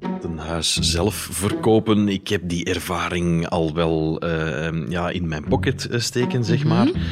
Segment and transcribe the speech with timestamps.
[0.00, 5.88] Een huis zelf verkopen, ik heb die ervaring al wel uh, ja, in mijn pocket
[5.88, 6.86] eh, steken, zeg maar.
[6.86, 7.02] Mm -hmm.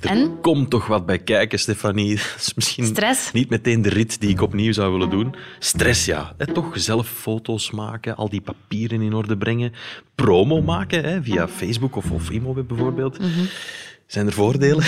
[0.00, 0.40] Er en?
[0.40, 2.14] komt toch wat bij kijken, Stefanie.
[2.16, 3.32] Dat is misschien Stress.
[3.32, 5.34] niet meteen de rit die ik opnieuw zou willen doen.
[5.58, 6.34] Stress, ja.
[6.36, 9.72] Hè, toch zelf foto's maken, al die papieren in orde brengen,
[10.14, 13.18] promo maken hè, via Facebook of, of Imoweb bijvoorbeeld.
[13.18, 13.48] Mm -hmm.
[14.06, 14.84] Zijn er voordelen?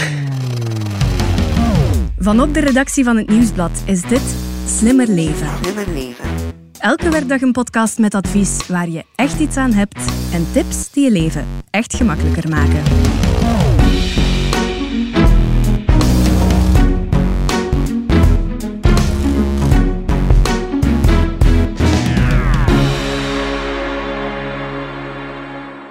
[2.19, 4.37] Vanop de redactie van het Nieuwsblad is dit
[4.67, 5.49] Slimmer Leven.
[5.63, 6.58] Slimmer Leven.
[6.79, 9.99] Elke werkdag een podcast met advies waar je echt iets aan hebt
[10.33, 12.83] en tips die je leven echt gemakkelijker maken.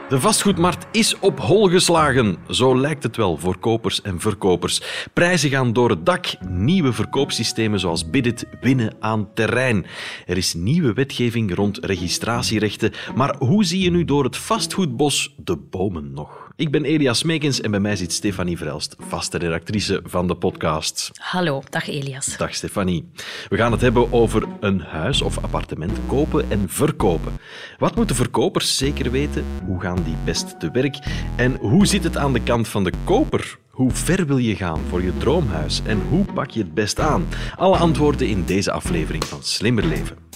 [0.09, 2.38] De vastgoedmarkt is op hol geslagen.
[2.49, 4.81] Zo lijkt het wel voor kopers en verkopers.
[5.13, 6.25] Prijzen gaan door het dak.
[6.49, 9.85] Nieuwe verkoopsystemen zoals Bidit winnen aan terrein.
[10.25, 12.91] Er is nieuwe wetgeving rond registratierechten.
[13.15, 16.46] Maar hoe zie je nu door het vastgoedbos de bomen nog?
[16.58, 21.12] Ik ben Elias Meekens en bij mij zit Stefanie Vrelst, vaste redactrice van de podcast.
[21.13, 22.38] Hallo, dag Elias.
[22.38, 23.10] Dag Stefanie.
[23.50, 27.40] We gaan het hebben over een huis of appartement kopen en verkopen.
[27.78, 29.46] Wat moeten verkopers zeker weten?
[29.66, 30.98] Hoe gaan die best te werk?
[31.35, 33.58] En hoe zit het aan de kant van de koper?
[33.70, 37.28] Hoe ver wil je gaan voor je droomhuis en hoe pak je het best aan?
[37.55, 40.26] Alle antwoorden in deze aflevering van Slimmer Leven.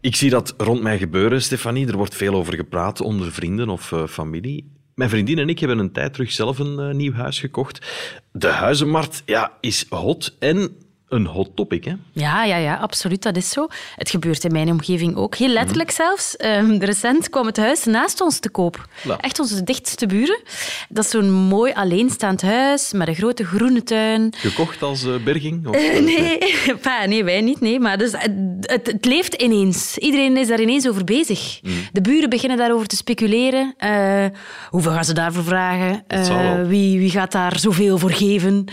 [0.00, 1.86] Ik zie dat rond mij gebeuren, Stefanie.
[1.86, 4.72] Er wordt veel over gepraat onder vrienden of uh, familie.
[4.94, 7.86] Mijn vriendin en ik hebben een tijd terug zelf een uh, nieuw huis gekocht.
[8.32, 10.76] De huizenmarkt ja, is hot en
[11.10, 11.94] een hot topic, hè?
[12.12, 13.22] Ja, ja, ja, absoluut.
[13.22, 13.66] Dat is zo.
[13.96, 15.34] Het gebeurt in mijn omgeving ook.
[15.34, 15.94] Heel letterlijk mm.
[15.94, 16.34] zelfs.
[16.38, 18.88] Um, recent kwam het huis naast ons te koop.
[19.20, 20.40] Echt onze dichtste buren.
[20.88, 24.32] Dat is zo'n mooi alleenstaand huis met een grote groene tuin.
[24.36, 25.66] Gekocht als uh, berging?
[25.66, 26.38] Of, uh, nee.
[26.82, 27.60] Pa, nee, wij niet.
[27.60, 27.80] Nee.
[27.80, 29.98] Maar dus, het, het, het, leeft ineens.
[29.98, 31.58] Iedereen is daar ineens over bezig.
[31.62, 31.72] Mm.
[31.92, 33.74] De buren beginnen daarover te speculeren.
[33.78, 34.24] Uh,
[34.68, 36.04] hoeveel gaan ze daarvoor vragen?
[36.68, 38.64] wie, wie gaat daar zoveel voor geven?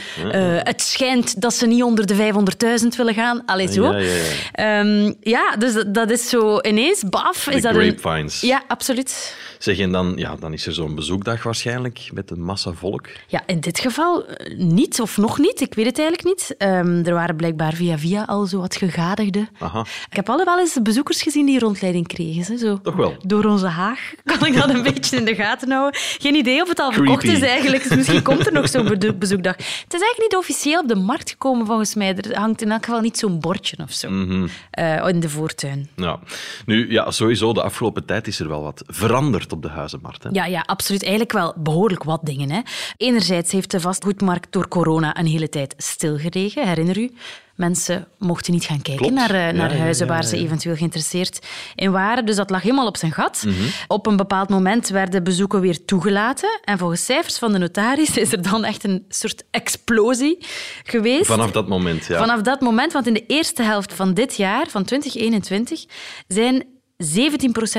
[0.64, 3.46] Het schijnt dat ze niet onder de 500.000 willen gaan.
[3.46, 3.84] Allee, zo.
[3.84, 4.14] Ja, ja,
[4.54, 4.80] ja.
[4.80, 7.44] Um, ja dus dat, dat, is zo ineens, baf.
[7.44, 8.42] De is dat grapevines.
[8.42, 8.48] Een...
[8.48, 9.36] Ja, absoluut.
[9.60, 13.08] Zeg, en dan, ja, dan is er zo'n bezoekdag waarschijnlijk met een massa volk.
[13.28, 14.26] Ja, in dit geval
[14.58, 15.62] niet, of nog niet.
[15.62, 16.56] Ik weet het eigenlijk niet.
[16.58, 19.50] Um, er waren blijkbaar via via al zo wat gegadigden.
[19.60, 19.86] Aha.
[20.10, 22.54] Ik heb alle wel eens bezoekers gezien die rondleiding kregen.
[22.54, 22.80] Hè, zo.
[22.82, 23.16] Toch wel?
[23.26, 26.00] Door onze haag kan ik dat een beetje in de gaten houden.
[26.20, 27.38] Geen idee of het al verkocht Creepy.
[27.38, 27.84] is eigenlijk.
[27.84, 29.56] Dus misschien komt er nog zo'n bezoekdag.
[29.58, 32.17] Het is eigenlijk niet officieel op de markt gekomen, volgens mij.
[32.18, 34.50] Er hangt in elk geval niet zo'n bordje of zo mm -hmm.
[34.80, 35.90] uh, in de voortuin.
[35.96, 36.20] Ja.
[36.66, 40.24] Nu, ja, sowieso, de afgelopen tijd is er wel wat veranderd op de huizenmarkt.
[40.24, 40.30] Hè?
[40.32, 41.02] Ja, ja, absoluut.
[41.02, 42.52] Eigenlijk wel behoorlijk wat dingen.
[42.52, 42.62] Hè.
[42.98, 47.12] Enerzijds heeft de vastgoedmarkt door corona een hele tijd stilgelegen, herinner u?
[47.58, 49.14] Mensen mochten niet gaan kijken Klopt.
[49.14, 52.26] naar, uh, naar ja, huizen ja, ja, waar ze eventueel geïnteresseerd in waren.
[52.26, 53.44] Dus dat lag helemaal op zijn gat.
[53.46, 53.68] Mm -hmm.
[53.88, 56.60] Op een bepaald moment werden bezoeken weer toegelaten.
[56.64, 60.38] En volgens cijfers van de notaris is er dan echt een soort explosie
[60.84, 61.26] geweest.
[61.26, 62.18] Vanaf dat moment, ja.
[62.18, 65.86] Vanaf dat moment, want in de eerste helft van dit jaar, van 2021,
[66.28, 66.66] zijn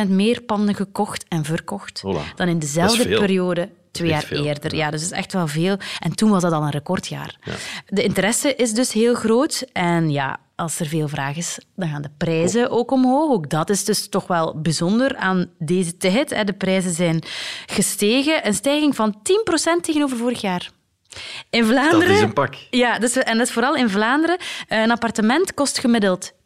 [0.06, 2.02] 17% meer panden gekocht en verkocht
[2.36, 3.68] dan in dezelfde periode
[3.98, 4.74] twee Echt jaar veel, eerder.
[4.74, 4.90] ja.
[4.90, 5.76] Dus dat is echt wel veel.
[5.98, 7.36] En toen was dat al een recordjaar.
[7.42, 7.52] Ja.
[7.86, 9.64] De interesse is dus heel groot.
[9.72, 13.30] En ja, als er veel vraag is, dan gaan de prijzen ook omhoog.
[13.30, 16.46] Ook dat is dus toch wel bijzonder aan deze tijd.
[16.46, 17.22] De prijzen zijn
[17.66, 18.46] gestegen.
[18.46, 20.70] Een stijging van 10% tegenover vorig jaar.
[21.50, 22.00] In Vlaanderen...
[22.00, 22.54] Dat is een pak.
[22.70, 24.38] Ja, dus, en dat is vooral in Vlaanderen.
[24.68, 26.36] Een appartement kost gemiddeld 220.000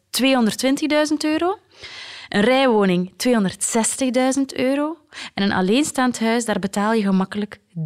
[1.19, 1.57] euro.
[2.33, 4.97] Een rijwoning 260.000 euro.
[5.33, 7.83] En een alleenstaand huis, daar betaal je gemakkelijk 365.000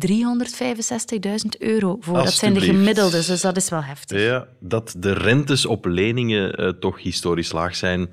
[1.60, 2.14] euro voor.
[2.14, 4.22] Dat zijn de gemiddeldes, dus dat is wel heftig.
[4.22, 8.10] Ja, dat de rentes op leningen eh, toch historisch laag zijn,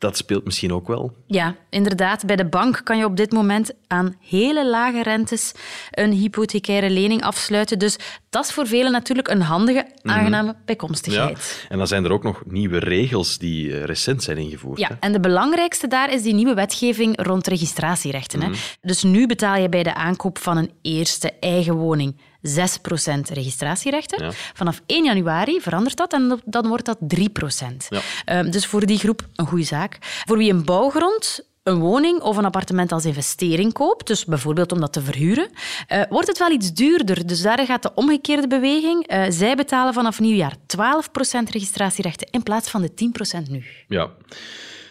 [0.00, 1.12] dat speelt misschien ook wel.
[1.26, 2.26] Ja, inderdaad.
[2.26, 5.52] Bij de bank kan je op dit moment aan hele lage rentes
[5.90, 7.78] een hypothecaire lening afsluiten.
[7.78, 7.98] Dus
[8.30, 11.38] dat is voor velen natuurlijk een handige, aangename bijkomstigheid.
[11.38, 11.68] Ja.
[11.68, 14.78] En dan zijn er ook nog nieuwe regels die eh, recent zijn ingevoerd.
[14.78, 14.94] Ja, hè?
[15.00, 18.42] en de belangrijkste daar is die nieuwe wetgeving rond registratierechten.
[18.42, 18.50] Hè.
[18.80, 24.24] Dus nu betaal je bij de aankoop van een eerste eigen woning 6% registratierechten.
[24.24, 24.30] Ja.
[24.54, 27.88] Vanaf 1 januari verandert dat en dan wordt dat 3%.
[27.88, 28.00] Ja.
[28.24, 29.98] Ehm, dus voor die groep een goede zaak.
[30.00, 34.80] Voor wie een bouwgrond een woning of een appartement als investering koopt, dus bijvoorbeeld om
[34.80, 35.48] dat te verhuren,
[35.86, 37.26] eh, wordt het wel iets duurder.
[37.26, 39.06] Dus daar gaat de omgekeerde beweging.
[39.06, 43.64] Eh, zij betalen vanaf nieuwjaar 12% registratierechten in plaats van de 10% nu.
[43.88, 44.10] Ja.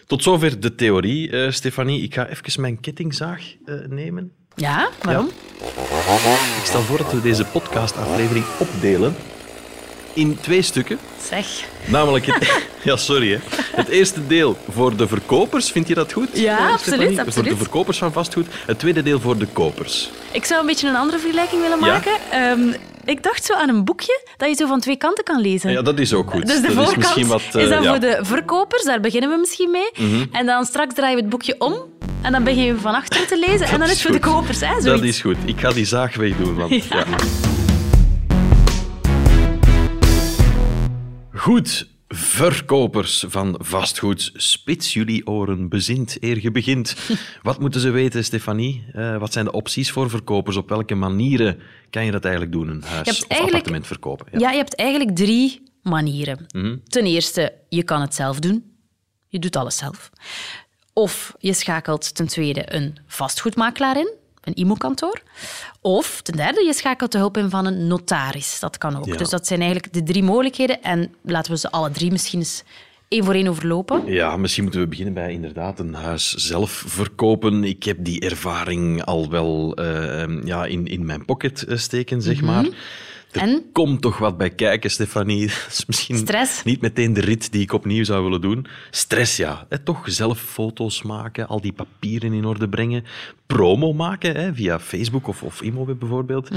[0.06, 2.02] Tot zover de theorie, eh, Stefanie.
[2.02, 3.42] Ik ga even mijn kettingzaag
[3.88, 4.39] nemen.
[4.56, 5.26] Ja, waarom?
[6.60, 9.16] Ik stel voor dat we deze podcastaflevering opdelen.
[10.14, 11.00] in twee stukken.
[11.30, 11.48] Zeg.
[11.86, 13.32] Namelijk, het, ja, sorry.
[13.32, 13.38] Hè.
[13.76, 16.30] Het eerste deel voor de verkopers, vind je dat goed?
[16.34, 17.16] Ja, absoluut, Stefanie?
[17.16, 17.50] Voor absoluut.
[17.50, 18.48] de verkopers van vastgoed.
[18.66, 20.10] Het tweede deel voor de kopers.
[20.32, 21.86] Ik zou een beetje een andere vergelijking willen Ja?
[21.86, 22.12] maken.
[23.10, 25.72] Ik dacht zo aan een boekje dat je zo van twee kanten kan lezen.
[25.72, 26.46] Ja, dat is ook goed.
[26.48, 27.42] Dus de dat voorkant is wat...
[27.54, 27.92] eh, is dan ja.
[27.92, 28.00] Mhm.
[28.00, 29.90] voor de verkopers, daar beginnen we misschien mee.
[30.32, 31.74] En dan straks draaien we het boekje om
[32.22, 34.60] en dan begin je van achteren te lezen en dan is het voor de kopers.
[34.62, 35.38] Hè, Dat is goed.
[35.46, 36.56] Ik ga die zaag wegdoen.
[36.56, 36.98] Want, Ja.
[36.98, 37.06] ja.
[41.34, 41.88] Goed.
[42.12, 46.96] Verkopers van vastgoed, spits jullie oren, bezint eer je begint.
[47.42, 48.86] Wat moeten ze weten, Stefanie?
[48.94, 50.56] Eh, wat zijn de opties voor verkopers?
[50.56, 51.60] Op welke manieren
[51.90, 54.40] kan je dat eigenlijk doen, een huis of appartement verkopen?
[54.40, 54.52] Ja.
[54.52, 56.46] je hebt eigenlijk drie manieren.
[56.52, 56.78] Mhm.
[56.88, 58.64] Ten eerste, je kan het zelf doen.
[59.28, 60.10] Je doet alles zelf.
[60.94, 64.14] Of je schakelt ten tweede een vastgoedmakelaar in,
[64.44, 65.22] een IMO-kantoor.
[65.82, 68.60] Of ten derde, je schakelt de hulp in van een notaris.
[68.60, 69.06] Dat kan ook.
[69.06, 69.16] Ja.
[69.16, 70.84] Dus dat zijn eigenlijk de drie mogelijkheden.
[70.84, 72.64] En laten we ze alle drie misschien eens
[73.08, 74.06] één voor één overlopen.
[74.06, 77.64] Ja, misschien moeten we beginnen bij inderdaad een huis zelf verkopen.
[77.64, 82.42] Ik heb die ervaring al wel eh, ja, in, in mijn pocket eh, steken, zeg
[82.42, 82.66] maar.
[83.32, 83.70] Er En?
[83.72, 85.48] komt toch wat bij kijken, Stefanie.
[85.48, 86.64] Dat is misschien Stress?
[86.64, 88.68] niet meteen de rit die ik opnieuw zou willen doen.
[88.92, 89.66] Stress, ja.
[89.70, 93.06] Hè, toch zelf foto's maken, al die papieren in orde brengen.
[93.46, 96.50] Promo maken, via Facebook of, of Imoweb bijvoorbeeld.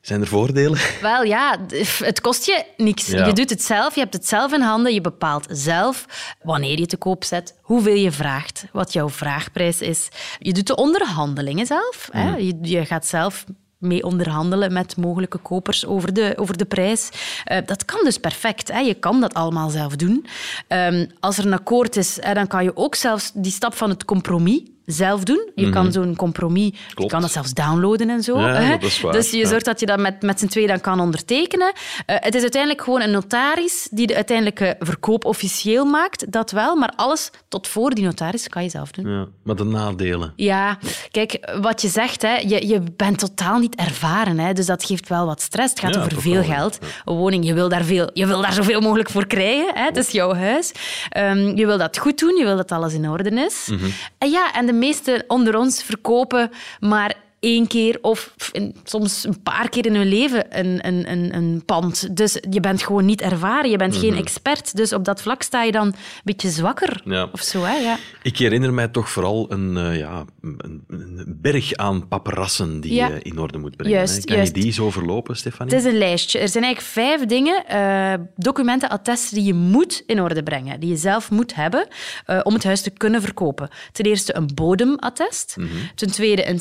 [0.00, 0.78] Zijn er voordelen?
[1.00, 1.58] Wel ja,
[1.98, 3.06] het kost je niks.
[3.06, 3.26] Ja.
[3.26, 4.94] Je doet het zelf, je hebt het zelf in handen.
[4.94, 6.06] Je bepaalt zelf
[6.42, 10.08] wanneer je te koop zet, hoeveel je vraagt, wat jouw vraagprijs is.
[10.38, 12.08] Je doet de onderhandelingen zelf.
[12.12, 12.36] Hè?
[12.36, 13.44] Je, je gaat zelf
[13.82, 17.10] mee onderhandelen met mogelijke kopers over de, over de prijs.
[17.44, 18.72] Eh, dat kan dus perfect.
[18.72, 18.78] Hè?
[18.78, 20.26] Je kan dat allemaal zelf doen.
[20.68, 24.04] Ehm, als er een akkoord is, dan kan je ook zelfs die stap van het
[24.04, 25.50] compromis zelf doen.
[25.54, 28.38] Je kan zo'n compromis, je kan dat zelfs downloaden en zo.
[28.40, 28.76] Ja, hè.
[29.10, 31.72] Dus je zorgt dat je dat met, met z'n twee dan kan ondertekenen.
[32.06, 36.32] Eh, het is uiteindelijk gewoon een notaris die de uiteindelijke verkoop officieel maakt.
[36.32, 39.08] Dat wel, maar alles tot voor die notaris kan je zelf doen.
[39.08, 40.32] Ja, maar de nadelen.
[40.36, 40.78] Ja,
[41.10, 44.38] kijk, wat je zegt, hè, je, je bent totaal niet ervaren.
[44.38, 45.70] Hè, dus dat geeft wel wat stress.
[45.70, 46.78] Het gaat Ja, over veel geld.
[47.04, 49.70] Een woning, je wil daar, veel, je wil daar zoveel mogelijk voor krijgen.
[49.74, 50.72] Hè, het is jouw huis.
[51.08, 53.68] Ehm, je wil dat goed doen, je wil dat alles in orde is.
[53.70, 53.84] Mhm.
[54.18, 59.42] En ja, en de meesten onder ons verkopen maar één keer of in- soms een
[59.42, 62.16] paar keer in hun leven een, een, een, een pand.
[62.16, 64.00] Dus je bent gewoon niet ervaren, je bent Mhm.
[64.00, 64.76] geen expert.
[64.76, 65.94] Dus op dat vlak sta je dan een
[66.24, 67.00] beetje zwakker.
[67.04, 67.28] Ja.
[67.32, 67.76] Of zo, hè?
[67.76, 67.98] Ja.
[68.22, 73.08] Ik herinner mij toch vooral een, eh, ja, een, een berg aan paparassen die Ja.
[73.08, 73.96] je in orde moet brengen.
[73.96, 74.22] Juist, hè.
[74.22, 74.56] Kan juist.
[74.56, 75.74] je die zo verlopen, Stefanie?
[75.74, 76.38] Het is een lijstje.
[76.38, 80.90] Er zijn eigenlijk vijf dingen, eh, documenten, attesten die je moet in orde brengen, die
[80.90, 81.88] je zelf moet hebben
[82.26, 83.68] eh, om het huis te kunnen verkopen.
[83.92, 85.54] Ten eerste een bodemattest.
[85.58, 85.68] Mhm.
[85.94, 86.60] Ten tweede een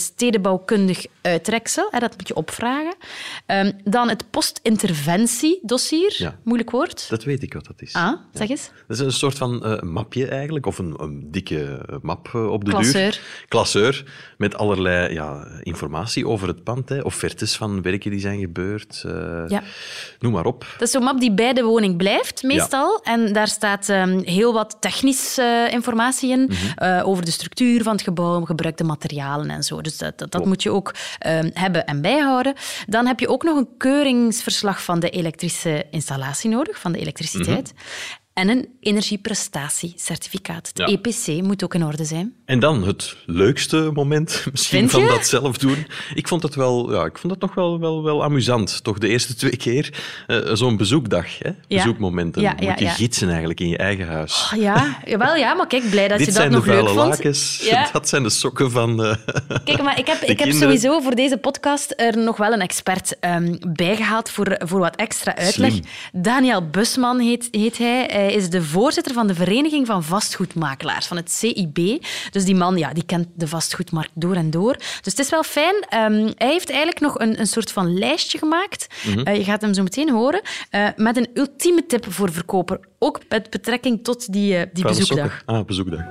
[0.71, 2.93] stedenbouwkundig uittreksel, hè, dat moet je opvragen.
[3.45, 6.35] Ehm, dan het postinterventiedossier, Ja.
[6.43, 7.09] moeilijk woord.
[7.09, 7.93] Dat weet ik wat dat is.
[7.93, 8.71] Ah, zeg eens.
[8.87, 12.51] Dat is een soort van eh, mapje eigenlijk, of een, een dikke eh, map eh,
[12.51, 13.11] op de Klasseur.
[13.11, 13.21] duur.
[13.47, 14.03] Klasseur.
[14.37, 16.99] Met allerlei ja, informatie over het pand, hè.
[17.01, 18.99] offertes van werken die zijn gebeurd.
[19.47, 19.63] Ja.
[20.19, 20.65] Noem maar op.
[20.71, 22.99] Dat is zo'n map die bij de woning blijft, meestal.
[23.03, 27.01] En daar staat ehm, heel wat technische informatie in Mhm.
[27.03, 29.81] over de structuur van het gebouw, gebruikte materialen en zo.
[29.81, 30.47] Dus dat, dat, dat Klopt.
[30.61, 32.53] Moet je ook ehm, hebben en bijhouden.
[32.87, 37.73] Dan heb je ook nog een keuringsverslag van de elektrische installatie nodig, van de elektriciteit.
[38.33, 40.67] En een energieprestatiecertificaat.
[40.67, 40.85] Het Ja.
[40.85, 42.33] EPC moet ook in orde zijn.
[42.45, 45.85] En dan het leukste moment misschien van dat zelf doen.
[46.13, 48.83] Ik vond het wel, ja, ik vond het nog wel, wel, wel amusant.
[48.83, 51.51] Toch de eerste twee keer eh, zo'n bezoekdag, hè?
[51.67, 52.41] bezoekmomenten.
[52.41, 54.49] Ja, ja, Moet je gidsen eigenlijk in je eigen huis.
[54.53, 56.75] Oh, ja, jawel, ja, maar kijk, blij dat Dit je dat zijn de nog leuk
[56.75, 57.09] vuile vond.
[57.09, 57.89] lakens, Ja.
[57.93, 59.03] dat zijn de sokken van...
[59.03, 59.15] eh,
[59.65, 60.53] Kijk, maar ik heb, De ik heb kinderen.
[60.79, 65.35] sowieso voor deze podcast er nog wel een expert ehm, bijgehaald voor, voor wat extra
[65.35, 65.71] uitleg.
[65.71, 65.83] Slim.
[66.13, 68.19] Daniel Busman heet, heet hij.
[68.21, 72.03] Hij is de voorzitter van de Vereniging van Vastgoedmakelaars, van het CIB.
[72.31, 74.75] Dus die man ja, die kent de vastgoedmarkt door en door.
[74.77, 75.75] Dus het is wel fijn.
[75.89, 78.87] Ehm, hij heeft eigenlijk nog een, een soort van lijstje gemaakt.
[79.05, 79.19] Mhm.
[79.19, 80.41] Eh, je gaat hem zo meteen horen.
[80.69, 82.79] eh, met een ultieme tip voor verkoper.
[82.99, 85.41] Ook met betrekking tot die, eh, die bezoekdag.
[85.45, 86.01] Ah, bezoekdag.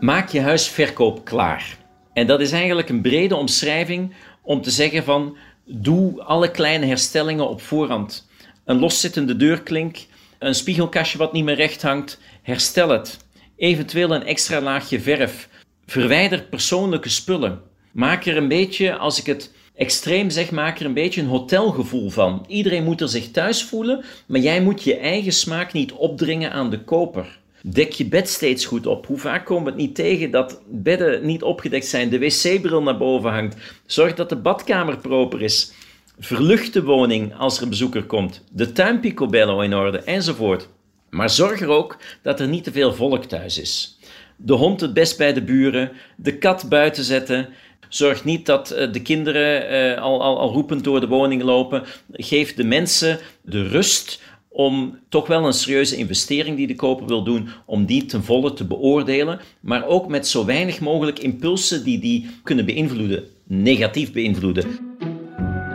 [0.00, 1.76] Maak je huis verkoop klaar.
[2.12, 7.48] En dat is eigenlijk een brede omschrijving om te zeggen van doe alle kleine herstellingen
[7.48, 8.28] op voorhand.
[8.64, 10.06] Een loszittende deurklink,
[10.38, 13.16] een spiegelkastje wat niet meer recht hangt, herstel het.
[13.56, 15.48] Eventueel een extra laagje verf.
[15.86, 17.60] Verwijder persoonlijke spullen.
[17.92, 22.10] Maak er een beetje, als ik het extreem zeg, maak er een beetje een hotelgevoel
[22.10, 22.44] van.
[22.48, 26.70] Iedereen moet er zich thuis voelen, maar jij moet je eigen smaak niet opdringen aan
[26.70, 27.38] de koper.
[27.62, 29.06] Dek je bed steeds goed op.
[29.06, 32.98] Hoe vaak komen we het niet tegen dat bedden niet opgedekt zijn, de wc-bril naar
[32.98, 33.56] boven hangt.
[33.86, 35.72] Zorg dat de badkamer proper is.
[36.20, 38.44] Verlucht woning als er een bezoeker komt.
[38.52, 40.68] De tuin picobello in orde enzovoort.
[41.10, 43.98] Maar zorg er ook dat er niet te veel volk thuis is.
[44.36, 47.48] De hond het best bij de buren, de kat buiten zetten.
[47.88, 51.82] Zorg niet dat eh, de kinderen uh, al, al, al roepend door de woning lopen.
[52.12, 57.22] Geef de mensen de rust om toch wel een serieuze investering die de koper wil
[57.22, 61.98] doen, om die ten volle te beoordelen, maar ook met zo weinig mogelijk impulsen die
[61.98, 64.87] die kunnen beïnvloeden, negatief beïnvloeden.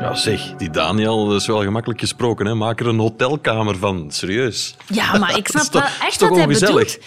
[0.04, 2.46] Ja, zeg, die Daniel dat is wel gemakkelijk gesproken.
[2.46, 2.56] Hè?
[2.56, 4.12] Maak er een hotelkamer van.
[4.12, 4.76] Serieus.
[4.88, 6.98] Ja, maar ik snap Dat wel echt wat hij bedoelt.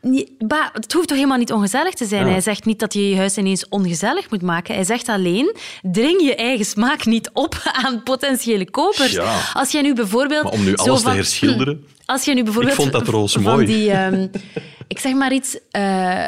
[0.00, 0.36] Nee?
[0.38, 2.24] Bah, het hoeft toch helemaal niet ongezellig te zijn.
[2.24, 2.30] Ja.
[2.30, 4.74] Hij zegt niet dat je je huis ineens ongezellig moet maken.
[4.74, 9.12] Hij zegt alleen, dring je eigen smaak niet op aan potentiële kopers.
[9.12, 9.40] Ja.
[9.52, 10.42] Als jij nu bijvoorbeeld...
[10.42, 11.86] Maar om nu zo alles te herschilderen...
[12.12, 13.66] Als je nu bijvoorbeeld Ik vond dat roos van mooi.
[13.66, 14.26] die, ehm,
[14.88, 16.26] ik zeg maar iets, eh,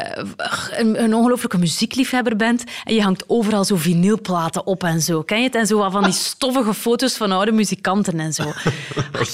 [0.79, 5.21] een, een ongelooflijke muziekliefhebber bent en je hangt overal zo vinylplaten op en zo.
[5.23, 5.55] Ken je het?
[5.55, 8.43] En zo van die stoffige foto's van oude muzikanten en zo.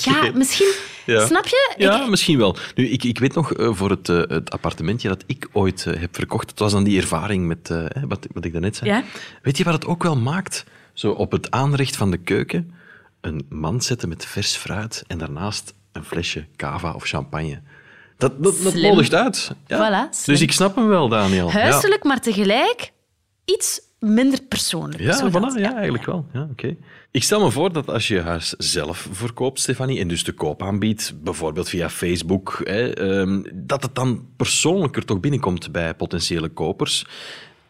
[0.04, 0.72] Ja, misschien...
[1.06, 1.26] Ja.
[1.26, 1.74] Snap je?
[1.78, 2.56] Ja, Ik- misschien wel.
[2.76, 6.16] Nu, ik, ik weet nog, eh, voor het, eh, het appartementje dat ik ooit heb
[6.16, 7.70] verkocht, het was dan die ervaring met
[8.08, 8.90] wat, wat ik daarnet zei.
[8.90, 9.04] Ja.
[9.42, 10.64] Weet je wat het ook wel maakt?
[10.94, 12.74] Zo op het aanrecht van de keuken
[13.22, 17.62] een mand zetten met vers fruit en daarnaast een flesje cava of champagne.
[18.18, 19.52] Dat, dat, dat nodigt uit.
[19.68, 20.10] Ja.
[20.10, 21.52] Voilà, dus ik snap hem wel, Daniel.
[21.52, 22.92] Huiselijk, maar tegelijk
[23.46, 25.02] iets minder persoonlijk.
[25.02, 26.26] Ja, voilà, ja, eigenlijk wel.
[26.34, 26.76] Ja, oké.
[27.12, 30.32] Ik stel me voor dat als je je huis zelf verkoopt, Stefanie, en dus te
[30.32, 36.50] koop aanbiedt, bijvoorbeeld via Facebook, hè, ehm, dat het dan persoonlijker toch binnenkomt bij potentiële
[36.50, 37.06] kopers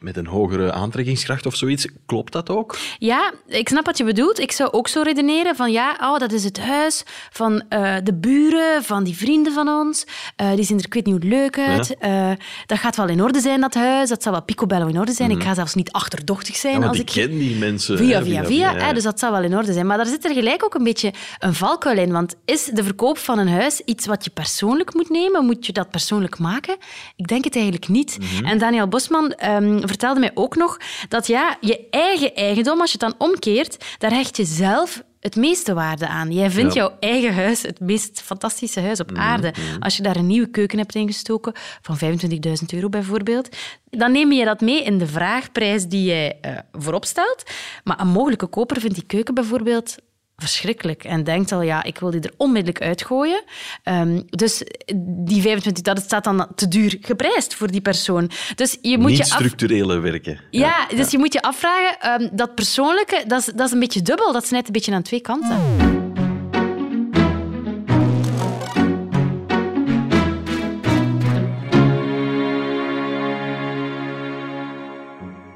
[0.01, 1.88] met een hogere aantrekkingskracht of zoiets.
[2.05, 2.77] Klopt dat ook?
[3.00, 4.39] Ja, ik snap wat je bedoelt.
[4.39, 8.13] Ik zou ook zo redeneren van ja, oh, dat is het huis van eh, de
[8.13, 10.05] buren, van die vrienden van ons.
[10.36, 11.98] Eh, die zien er ik weet niet hoe leuk uit.
[11.98, 12.31] Eh,
[12.65, 14.10] dat gaat wel in orde zijn, dat huis.
[14.10, 15.31] Dat zal wel picobello in orde zijn.
[15.31, 16.81] Ik ga zelfs niet achterdochtig zijn Mhm.
[16.81, 17.98] Ja, als ik ken die mensen.
[17.98, 18.74] Via, hè, via, via.
[18.75, 19.88] hè, dus dat zou wel in orde zijn.
[19.88, 22.12] Maar daar zit er gelijk ook een beetje een valkuil in.
[22.12, 25.46] Want is de verkoop van een huis iets wat je persoonlijk moet nemen?
[25.46, 26.75] Moet je dat persoonlijk maken?
[27.15, 28.17] Ik denk het eigenlijk niet.
[28.20, 28.46] Mhm.
[28.46, 32.98] En Daniel Bosman ehm, vertelde mij ook nog dat ja, je eigen eigendom, als je
[33.01, 36.31] het dan omkeert, daar hecht je zelf het meeste waarde aan.
[36.31, 36.81] Jij vindt Ja.
[36.81, 39.53] jouw eigen huis het meest fantastische huis op aarde.
[39.79, 43.50] Als je daar een nieuwe keuken hebt ingestoken, van 25.000 euro bijvoorbeeld,
[43.89, 47.43] dan neem je dat mee in de vraagprijs die jij eh, voorop stelt.
[47.83, 49.95] Maar een mogelijke koper vindt die keuken bijvoorbeeld
[50.41, 53.43] verschrikkelijk en denkt al, ja, ik wil die er onmiddellijk uitgooien.
[53.83, 54.63] Ehm, dus
[55.05, 58.29] die 25, dat staat dan te duur geprijsd voor die persoon.
[58.55, 59.29] Dus je moet Niet je af...
[59.29, 60.39] structurele werken.
[60.51, 64.01] Ja, dus je moet je afvragen, ehm, dat persoonlijke, dat is, dat is een beetje
[64.01, 64.33] dubbel.
[64.33, 65.89] Dat snijdt een beetje aan twee kanten.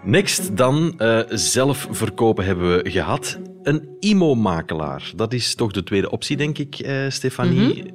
[0.04, 3.40] Next dan, eh, zelf verkopen hebben we gehad.
[3.66, 5.12] Een IMO-makelaar.
[5.16, 7.94] Dat is toch de tweede optie, denk ik, eh, Stefanie.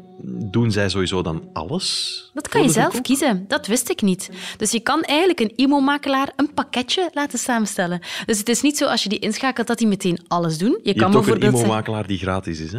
[0.51, 2.17] Doen zij sowieso dan alles?
[2.27, 2.35] Mhm.
[2.35, 3.45] Dat kan je zelf kiezen.
[3.49, 4.31] Dat wist ik niet.
[4.57, 8.01] Dus je kan eigenlijk een IMO-makelaar een pakketje laten samenstellen.
[8.27, 10.79] Dus het is niet zo als je die inschakelt dat die meteen alles doen.
[10.83, 11.43] Je, Je kan hebt ook een.
[11.43, 12.79] IMO-makelaar die gratis is, hè?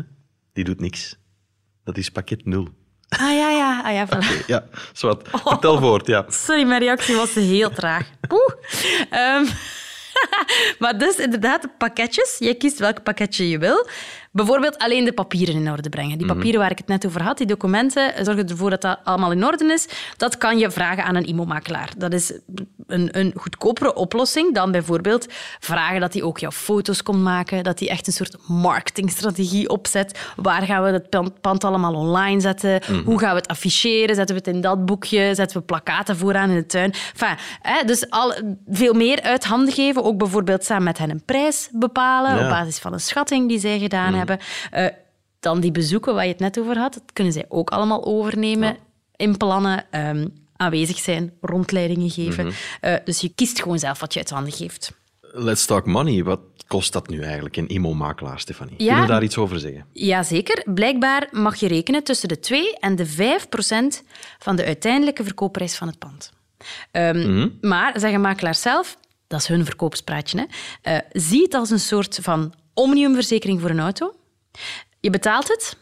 [0.53, 1.15] Die doet niks.
[1.83, 2.67] Dat is pakket nul.
[3.09, 4.45] Ah ja, ja, ah, ja voilà.
[4.47, 5.27] Ja, zwart.
[5.31, 6.25] Vertel voort, ja.
[6.29, 8.09] Sorry, mijn reactie was heel traag.
[8.27, 8.53] Poeh.
[9.09, 9.45] Ehm,
[10.79, 12.35] maar dus inderdaad, pakketjes.
[12.39, 13.87] Jij kiest welk pakketje je wil.
[14.33, 16.17] Bijvoorbeeld alleen de papieren in orde brengen.
[16.17, 19.31] Die papieren waar ik het net over had, die documenten, zorg ervoor dat dat allemaal
[19.31, 19.87] in orde is.
[20.17, 21.89] Dat kan je vragen aan een IMO-makelaar.
[21.97, 22.33] Dat is
[22.87, 25.25] een, een goedkopere oplossing dan bijvoorbeeld
[25.59, 30.19] vragen dat hij ook jouw foto's komt maken, dat hij echt een soort marketingstrategie opzet.
[30.35, 31.09] Waar gaan we het
[31.41, 32.81] pand- allemaal online zetten?
[33.05, 34.15] Hoe gaan we het afficheren?
[34.15, 35.35] Zetten we het in dat boekje?
[35.35, 36.93] Zetten we plakaten vooraan in de tuin?
[37.13, 38.33] Enfin, hè, dus al,
[38.69, 40.03] veel meer uit handen geven.
[40.03, 42.43] Ook bijvoorbeeld samen met hen een prijs bepalen Ja.
[42.43, 44.19] op basis van een schatting die zij gedaan hebben.
[44.71, 44.85] Eh,
[45.39, 48.77] dan die bezoeken waar je het net over had, dat kunnen zij ook allemaal overnemen,
[49.15, 52.51] inplannen, ehm, aanwezig zijn, rondleidingen geven.
[52.81, 54.91] Eh, dus je kiest gewoon zelf wat je uit handen geeft.
[55.21, 56.23] Let's talk money.
[56.23, 58.75] Wat kost dat nu eigenlijk, een IMO-makelaar, Stefanie?
[58.77, 58.85] Ja.
[58.85, 59.85] Kunnen we daar iets over zeggen?
[59.91, 64.03] Jazeker, blijkbaar mag je rekenen tussen de 2 en de 5 procent
[64.39, 66.31] van de uiteindelijke verkoopprijs van het pand.
[66.91, 68.97] Ehm, Maar, zeggen makelaars zelf,
[69.27, 70.47] dat is hun verkoopspraatje,
[70.81, 74.15] hè, eh, zie het als een soort van omniumverzekering voor een auto.
[74.99, 75.77] Je betaalt het.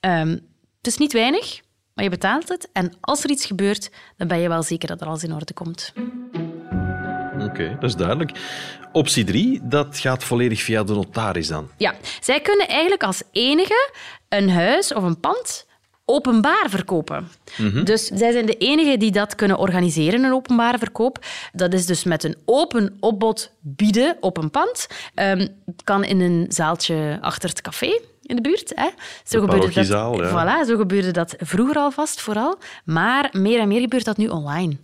[0.00, 0.30] Ehm,
[0.76, 1.60] het is niet weinig,
[1.94, 2.68] maar je betaalt het.
[2.72, 5.54] En als er iets gebeurt, dan ben je wel zeker dat er alles in orde
[5.54, 5.92] komt.
[7.40, 8.30] Oké, dat is duidelijk.
[8.92, 11.70] Optie 3, dat gaat volledig via de notaris dan.
[11.76, 13.90] Ja, zij kunnen eigenlijk als enige
[14.28, 15.65] een huis of een pand
[16.06, 17.28] openbaar verkopen.
[17.84, 21.24] Dus zij zijn de enigen die dat kunnen organiseren, een openbare verkoop.
[21.52, 24.86] Dat is dus met een open opbod bieden op een pand.
[25.14, 28.72] Ehm, het kan in een zaaltje achter het café in de buurt.
[28.74, 28.88] Hè.
[29.24, 30.30] Zo, gebeurde dat, ja.
[30.30, 32.58] voilà, zo gebeurde dat vroeger alvast vooral.
[32.84, 34.76] Maar meer en meer gebeurt dat nu online.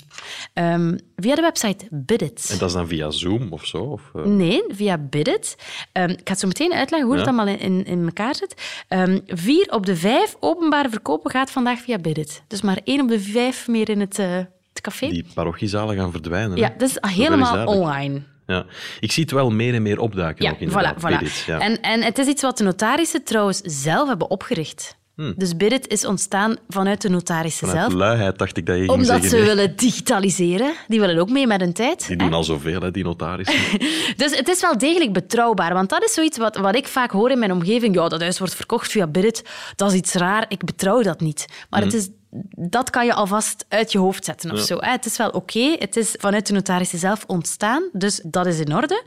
[0.53, 2.49] Ehm, via de website Bidit.
[2.51, 3.79] En dat is dan via Zoom of zo?
[3.79, 5.57] Of, eh, Nee, via Bidit.
[5.93, 8.85] Ehm, ik ga het zo meteen uitleggen hoe het allemaal in, in, in elkaar zit.
[8.89, 12.43] Ehm, vier op de vijf openbare verkopen gaat vandaag via Bidit.
[12.47, 14.37] Dus maar één op de vijf meer in het, eh,
[14.73, 15.09] het café.
[15.09, 16.57] Die parochiezalen gaan verdwijnen.
[16.57, 16.77] Ja, hè?
[16.77, 18.23] dat is helemaal online.
[18.47, 18.65] Ja.
[19.01, 20.45] Ik zie het wel meer en meer opduiken.
[20.45, 20.95] Ja, ook inderdaad.
[20.97, 21.01] voilà.
[21.01, 21.19] voilà.
[21.19, 21.59] Bidit, ja.
[21.59, 25.01] En, en het is iets wat de notarissen trouwens zelf hebben opgericht.
[25.37, 28.01] Dus Bidit is ontstaan vanuit de notarissen Vanuit zelf.
[28.01, 29.29] luiheid dacht ik dat je ging Omdat zeggen.
[29.29, 29.45] ze nee.
[29.45, 30.73] willen digitaliseren.
[30.89, 32.07] Die willen ook mee met hun tijd.
[32.07, 32.23] Die hè.
[32.23, 33.61] doen al zoveel, hè, die notarissen.
[34.17, 35.75] Dus het is wel degelijk betrouwbaar.
[35.75, 37.95] Want dat is zoiets wat, wat ik vaak hoor in mijn omgeving.
[37.95, 39.43] Ja, dat huis wordt verkocht via Bidit.
[39.77, 40.45] Dat is iets raar.
[40.49, 41.47] Ik betrouw dat niet.
[41.71, 42.09] Maar het is,
[42.57, 44.77] dat kan je alvast uit je hoofd zetten of zo.
[44.81, 45.77] Het is wel oké.
[45.79, 47.89] Het is vanuit de notarissen zelf ontstaan.
[47.93, 49.05] Dus dat is in orde.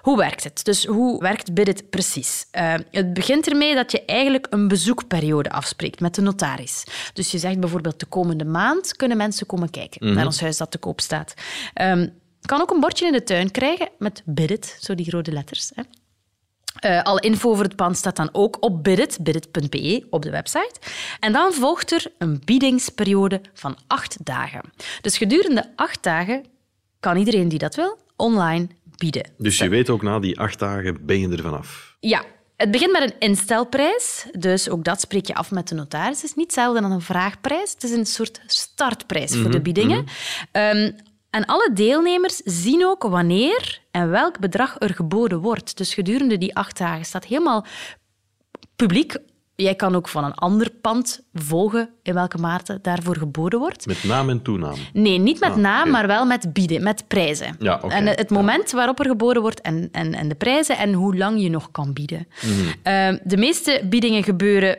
[0.00, 0.64] Hoe werkt het?
[0.64, 2.46] Dus hoe werkt Bidit precies?
[2.50, 6.84] Eh, het begint ermee dat je eigenlijk een bezoekperiode afspreekt met de notaris.
[7.12, 10.70] Dus je zegt bijvoorbeeld de komende maand kunnen mensen komen kijken naar ons huis dat
[10.70, 11.34] te koop staat.
[12.40, 15.70] Je kan ook een bordje in de tuin krijgen met Bidit, zo die rode letters.
[15.74, 15.82] Hè.
[16.78, 20.74] Eh, alle info over het pand staat dan ook op Bidit, bidit.be, op de website.
[21.20, 24.60] En dan volgt er een biedingsperiode van acht dagen.
[25.00, 26.44] Dus gedurende acht dagen
[27.00, 29.30] kan iedereen die dat wil online bieden.
[29.38, 31.96] Dus je weet ook, na die acht dagen ben je er vanaf.
[32.00, 32.24] Ja,
[32.56, 34.26] het begint met een instelprijs.
[34.32, 36.16] Dus ook dat spreek je af met de notaris.
[36.16, 37.72] Het is niet hetzelfde dan een vraagprijs.
[37.72, 40.04] Het is een soort startprijs voor de biedingen.
[40.52, 40.90] Ehm,
[41.38, 45.76] en alle deelnemers zien ook wanneer en welk bedrag er geboden wordt.
[45.76, 47.66] Dus gedurende die acht dagen staat helemaal
[48.76, 49.16] publiek.
[49.54, 53.86] Jij kan ook van een ander pand volgen in welke mate daarvoor geboden wordt.
[53.86, 54.76] Met naam en toenaam.
[54.92, 57.56] Nee, niet met Ah, naam, maar wel met bieden, met prijzen.
[57.58, 57.94] Ja, oké.
[57.94, 61.42] En het moment waarop er geboden wordt en, en, en de prijzen en hoe lang
[61.42, 62.28] je nog kan bieden.
[62.42, 62.72] Mhm.
[62.82, 64.78] Ehm, de meeste biedingen gebeuren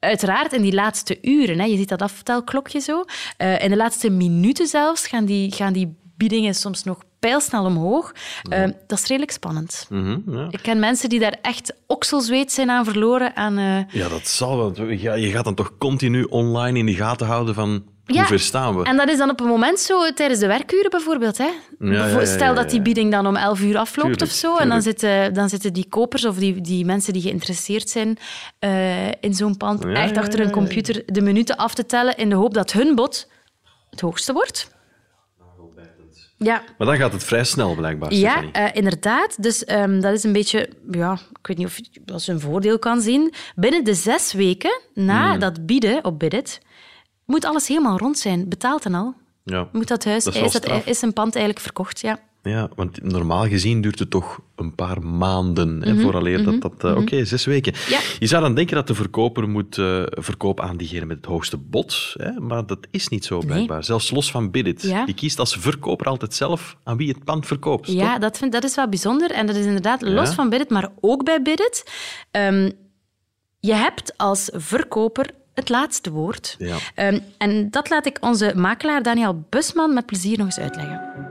[0.00, 1.58] uiteraard in die laatste uren.
[1.58, 1.64] Hè.
[1.64, 3.04] Je ziet dat aftelklokje zo.
[3.36, 8.12] Eh, in de laatste minuten zelfs gaan die, gaan die biedingen soms nog pijlsnel omhoog.
[8.48, 9.86] Ehm, dat is redelijk spannend.
[9.88, 10.46] Mhm, ja.
[10.50, 13.36] Ik ken mensen die daar echt okselzweet zijn aan verloren.
[13.36, 14.90] Aan, eh, ja, dat zal wel.
[14.90, 18.76] Je gaat dan toch continu online in de gaten houden van Ja, hoe ver staan
[18.76, 18.84] we.
[18.84, 21.38] En dat is dan op een moment zo tijdens de werkuren bijvoorbeeld.
[21.38, 21.48] Hè?
[22.24, 24.56] Stel dat die bieding dan om 11 uur afloopt Tuurlijk, of zo.
[24.56, 28.18] En dan zitten, dan zitten die kopers of die, die mensen die geïnteresseerd zijn
[28.58, 32.34] eh, in zo'n pand echt achter hun computer de minuten af te tellen in de
[32.34, 33.28] hoop dat hun bod
[33.90, 34.70] het hoogste wordt.
[36.44, 39.42] Ja, Maar dan gaat het vrij snel, blijkbaar, ja eh, inderdaad.
[39.42, 42.40] Dus ehm, dat is een beetje, ja, ik weet niet of je dat als een
[42.40, 43.32] voordeel kan zien.
[43.54, 45.38] Binnen de zes weken na Hmm.
[45.38, 46.60] dat bieden op Bidit
[47.24, 49.14] moet alles helemaal rond zijn, betaald en al.
[49.44, 49.68] Ja.
[49.72, 52.18] Moet dat huis, Dat is is, dat, is een pand eigenlijk verkocht, ja.
[52.42, 56.60] Ja, want normaal gezien duurt het toch een paar maanden hè, Mhm, vooraleer dat...
[56.60, 57.74] dat eh, Oké, zes weken.
[57.88, 58.00] Ja.
[58.18, 61.56] Je zou dan denken dat de verkoper moet eh, verkoop aan diegene met het hoogste
[61.56, 63.84] bod, hè, maar dat is niet zo, blijkbaar.
[63.84, 64.82] Zelfs los van Bidit.
[64.82, 65.04] Ja.
[65.04, 67.86] Die kiest als verkoper altijd zelf aan wie het pand verkoopt.
[67.92, 68.18] Ja, toch?
[68.20, 69.30] dat, vind, dat is wel bijzonder.
[69.30, 70.34] En dat is inderdaad los Ja.
[70.34, 71.90] van Bidit, maar ook bij Bidit.
[72.30, 72.70] Ehm,
[73.60, 76.54] je hebt als verkoper het laatste woord.
[76.58, 76.76] Ja.
[76.94, 81.29] Ehm, en dat laat ik onze makelaar Daniel Busman met plezier nog eens uitleggen.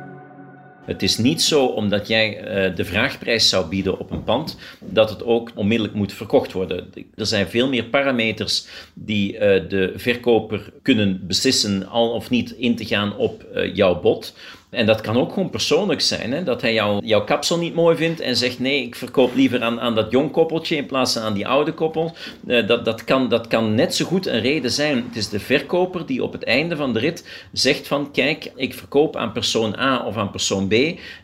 [0.89, 5.10] Het is niet zo omdat jij eh, de vraagprijs zou bieden op een pand, dat
[5.10, 6.93] het ook onmiddellijk moet verkocht worden.
[7.15, 12.75] Er zijn veel meer parameters die eh, de verkoper kunnen beslissen al of niet in
[12.75, 14.34] te gaan op eh, jouw bod.
[14.69, 16.32] En dat kan ook gewoon persoonlijk zijn.
[16.32, 16.43] Hè?
[16.43, 19.79] Dat hij jou, jouw kapsel niet mooi vindt en zegt: nee, ik verkoop liever aan,
[19.79, 22.15] aan dat jong koppeltje in plaats van aan die oude koppel.
[22.47, 25.03] Eh, dat, dat, kan, dat kan net zo goed een reden zijn.
[25.08, 28.73] Het is de verkoper die op het einde van de rit zegt: van kijk, ik
[28.73, 30.73] verkoop aan persoon A of aan persoon B.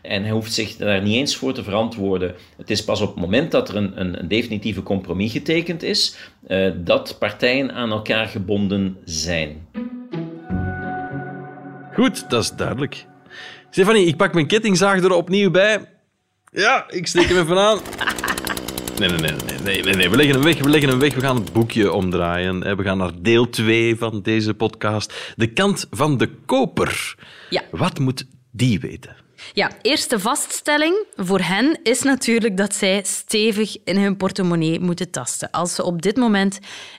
[0.02, 2.34] En hij hoeft zich daar niet eens voor te verantwoorden.
[2.56, 6.16] Het is pas op het moment dat er een, een, een definitieve compromis getekend is,
[6.46, 9.66] eh, dat partijen aan elkaar gebonden zijn.
[11.92, 13.06] Goed, dat is duidelijk.
[13.76, 15.88] Stefanie, ik pak mijn kettingzaag er opnieuw bij.
[16.52, 17.78] Ja, ik steek hem even aan.
[18.98, 19.32] Nee, nee, nee,
[19.64, 20.10] nee, nee, nee.
[20.10, 21.14] We leggen hem weg, we leggen hem weg.
[21.14, 22.76] We gaan het boekje omdraaien.
[22.76, 25.32] We gaan naar deel 2 van deze podcast.
[25.34, 27.14] De kant van de koper.
[27.50, 27.62] Ja.
[27.70, 29.16] Wat moet die weten?
[29.52, 35.50] Ja, eerste vaststelling voor hen is natuurlijk dat zij stevig in hun portemonnee moeten tasten
[35.50, 36.58] als ze op dit moment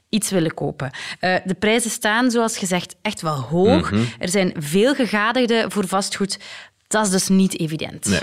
[0.09, 0.91] iets willen kopen.
[1.19, 3.91] Eh, de prijzen staan, zoals gezegd, echt wel hoog.
[4.19, 6.39] Er zijn veel gegadigden voor vastgoed.
[6.87, 8.05] Dat is dus niet evident.
[8.05, 8.21] Nee.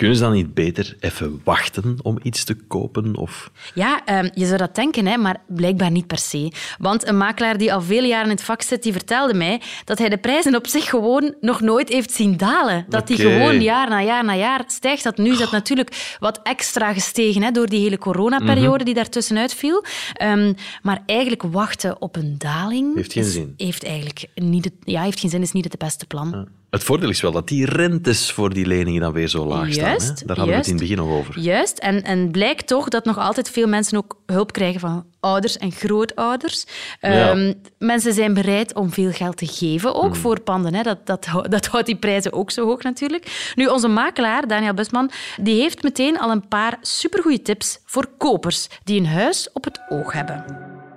[0.00, 3.16] Kunnen ze dan niet beter even wachten om iets te kopen?
[3.16, 3.50] Of...
[3.74, 6.52] Ja, ehm, je zou dat denken, hè, maar blijkbaar niet per se.
[6.78, 9.98] Want een makelaar die al vele jaren in het vak zit, die vertelde mij dat
[9.98, 12.84] hij de prijzen op zich gewoon nog nooit heeft zien dalen.
[12.88, 15.02] Dat die gewoon jaar na jaar na jaar stijgt.
[15.02, 18.84] Dat nu is dat natuurlijk wat extra gestegen hè, door die hele coronaperiode Mhm.
[18.84, 19.84] die daartussenuit viel.
[20.12, 22.94] Ehm, maar eigenlijk wachten op een daling...
[22.96, 23.54] Heeft geen is- zin.
[23.56, 26.48] Heeft eigenlijk niet het, ja, heeft geen zin, is niet het beste plan.
[26.70, 29.88] Het voordeel is wel dat die rentes voor die leningen dan weer zo laag staan.
[29.88, 30.26] Juist, Hè?
[30.26, 31.38] Daar hadden we het in het begin nog over.
[31.38, 35.56] Juist, en, en blijkt toch dat nog altijd veel mensen ook hulp krijgen van ouders
[35.58, 36.64] en grootouders.
[37.00, 37.30] Ja.
[37.30, 40.00] Ehm, mensen zijn bereid om veel geld te geven, Hmm.
[40.00, 40.74] ook voor panden.
[40.74, 40.82] Hè.
[40.82, 43.52] Dat, dat, dat houdt die prijzen ook zo hoog natuurlijk.
[43.54, 48.68] Nu, onze makelaar, Daniel Busman, die heeft meteen al een paar supergoeie tips voor kopers
[48.84, 50.44] die een huis op het oog hebben.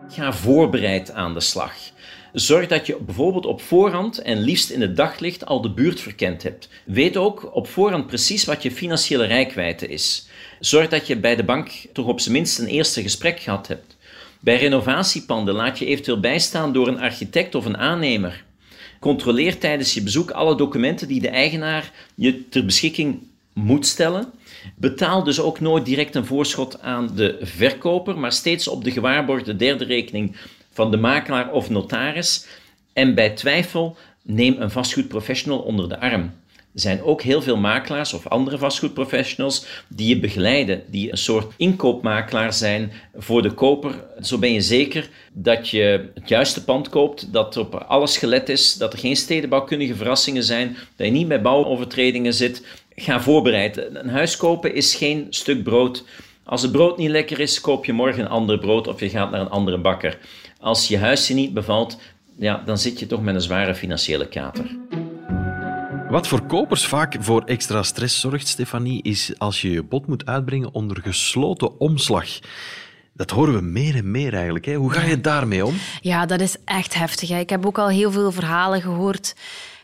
[0.07, 1.73] Ga voorbereid aan de slag.
[2.33, 6.43] Zorg dat je bijvoorbeeld op voorhand en liefst in het daglicht al de buurt verkend
[6.43, 6.69] hebt.
[6.85, 10.27] Weet ook op voorhand precies wat je financiële rijkwijde is.
[10.59, 13.97] Zorg dat je bij de bank toch op zijn minst een eerste gesprek gehad hebt.
[14.39, 18.43] Bij renovatiepanden laat je eventueel bijstaan door een architect of een aannemer.
[18.99, 23.19] Controleer tijdens je bezoek alle documenten die de eigenaar je ter beschikking
[23.53, 24.31] moet stellen.
[24.75, 29.55] Betaal dus ook nooit direct een voorschot aan de verkoper, maar steeds op de gewaarborgde
[29.55, 30.35] derde rekening
[30.73, 32.45] van de makelaar of notaris.
[32.93, 36.31] En bij twijfel neem een vastgoedprofessional onder de arm.
[36.73, 41.53] Er zijn ook heel veel makelaars of andere vastgoedprofessionals die je begeleiden, die een soort
[41.57, 44.03] inkoopmakelaar zijn voor de koper.
[44.21, 48.49] Zo ben je zeker dat je het juiste pand koopt, dat er op alles gelet
[48.49, 52.65] is, dat er geen stedenbouwkundige verrassingen zijn, dat je niet met bouwovertredingen zit.
[52.95, 53.77] Ga voorbereid.
[53.77, 56.03] Een huis kopen is geen stuk brood.
[56.43, 59.31] Als het brood niet lekker is, koop je morgen een ander brood of je gaat
[59.31, 60.17] naar een andere bakker.
[60.63, 61.97] Als je huis je niet bevalt,
[62.35, 64.77] ja, dan zit je toch met een zware financiële kater.
[66.09, 70.25] Wat voor kopers vaak voor extra stress zorgt, Stefanie, is als je je bod moet
[70.25, 72.27] uitbrengen onder gesloten omslag.
[73.13, 74.65] Dat horen we meer en meer eigenlijk.
[74.65, 74.73] Hè?
[74.73, 75.75] Hoe ga je daarmee om?
[76.01, 77.29] Ja, dat is echt heftig.
[77.29, 77.39] Hè.
[77.39, 79.35] Ik heb ook al heel veel verhalen gehoord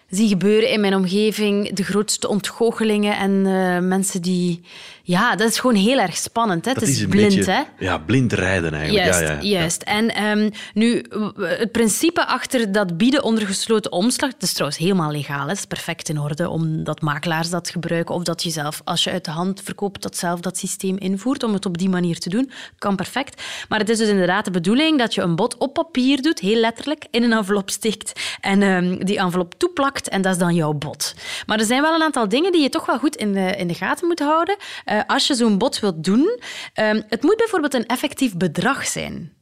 [0.10, 1.74] zien gebeuren in mijn omgeving.
[1.74, 4.62] De grootste ontgoochelingen en eh, mensen die...
[5.10, 6.66] Ja, dat is gewoon heel erg spannend.
[6.66, 6.74] Hè.
[6.74, 7.62] Dat het is, blind, beetje, hè.
[7.80, 9.06] Ja, blind rijden eigenlijk.
[9.06, 9.60] Juist, ja, ja, ja.
[9.60, 9.82] juist.
[9.82, 11.06] En ehm, nu,
[11.38, 15.42] het principe achter dat bieden onder gesloten omslag, dat is trouwens helemaal legaal.
[15.42, 15.48] Hè.
[15.48, 19.12] Het is perfect in orde, omdat makelaars dat gebruiken of dat je zelf, als je
[19.12, 22.30] uit de hand verkoopt, dat zelf dat systeem invoert om het op die manier te
[22.30, 22.52] doen.
[22.78, 23.44] Kan perfect.
[23.70, 26.60] Maar het is dus inderdaad de bedoeling dat je een bod op papier doet, heel
[26.60, 30.74] letterlijk, in een envelop stikt en ehm, die envelop toeplakt en dat is dan jouw
[30.74, 31.16] bod.
[31.46, 33.68] Maar er zijn wel een aantal dingen die je toch wel goed in de, in
[33.68, 34.58] de gaten moet houden
[35.00, 36.40] eh, als je zo'n bod wilt doen.
[36.74, 39.34] Ehm, het moet bijvoorbeeld een effectief bedrag zijn.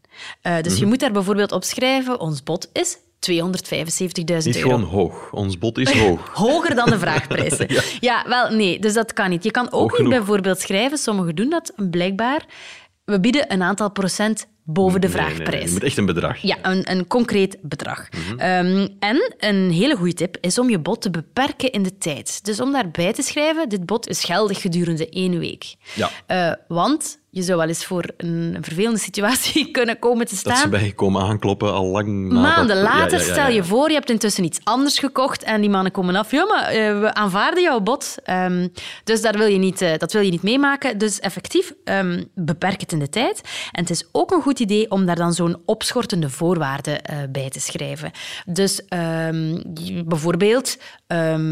[0.41, 4.69] Eh, dus je moet daar bijvoorbeeld op schrijven, ons bod is 275.000 Niet euro.
[4.69, 5.31] gewoon hoog.
[5.31, 6.29] Ons bod is hoog.
[6.33, 7.67] Hoger dan de vraagprijzen.
[7.99, 8.23] ja.
[8.27, 9.43] wel, nee, dus dat kan niet.
[9.43, 10.13] Je kan ook Hoog niet genoeg.
[10.13, 12.45] bijvoorbeeld schrijven, sommigen doen dat blijkbaar,
[13.05, 15.65] we bieden een aantal procent boven de Nee, nee, nee, vraagprijs.
[15.65, 16.37] Je moet echt een bedrag.
[16.37, 18.07] Ja, een, een concreet bedrag.
[18.09, 18.39] Mhm.
[18.39, 22.45] Ehm, en een hele goede tip is om je bod te beperken in de tijd.
[22.45, 25.75] Dus om daarbij te schrijven, dit bod is geldig gedurende één week.
[25.95, 26.09] Ja.
[26.25, 30.57] Eh, want je zou wel eens voor een vervelende situatie kunnen komen te Dat staan.
[30.57, 33.87] ze bij je komen aankloppen al lang Maanden later, ja, ja, ja, stel je voor,
[33.87, 36.31] je hebt intussen iets anders gekocht en die mannen komen af.
[36.31, 38.15] Ja, maar eh, we aanvaarden jouw bod.
[38.23, 38.67] Ehm,
[39.03, 40.97] dus daar wil je niet, eh, dat wil je niet meemaken.
[40.97, 43.41] Dus effectief, ehm, beperk het in de tijd.
[43.71, 47.49] En het is ook een goed idee om daar dan zo'n opschortende voorwaarde eh, bij
[47.49, 48.11] te schrijven.
[48.45, 49.61] Dus ehm,
[50.05, 50.77] bijvoorbeeld,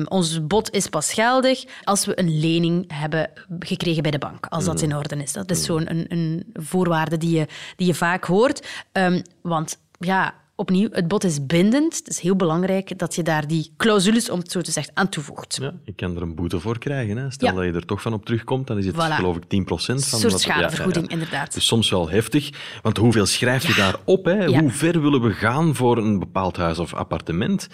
[0.07, 4.45] ons bod is pas geldig als we een lening hebben gekregen bij de bank.
[4.45, 5.33] Als dat in orde is.
[5.33, 8.67] Dat is zo'n een, een voorwaarde die je, die je vaak hoort.
[8.91, 11.97] Ehm, want ja, opnieuw, het bod is bindend.
[11.97, 15.09] Het is heel belangrijk dat je daar die clausules, om het zo te zeggen, aan
[15.09, 15.57] toevoegt.
[15.61, 17.17] Ja, je kan er een boete voor krijgen.
[17.17, 17.31] Hè.
[17.31, 17.55] Stel Ja.
[17.55, 19.13] dat je er toch van op terugkomt, dan is het Voilà.
[19.15, 19.95] geloof ik 10% van...
[19.95, 21.11] Een soort wat- ja, ja, schadevergoeding, ja.
[21.13, 21.53] inderdaad.
[21.53, 22.49] Dus soms wel heftig.
[22.81, 24.25] Want hoeveel schrijf je daarop?
[24.25, 24.45] Hè?
[24.59, 27.67] Hoe ver willen we gaan voor een bepaald huis of appartement?